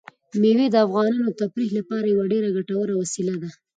[0.41, 3.49] مېوې د افغانانو د تفریح لپاره یوه ډېره ګټوره وسیله ده.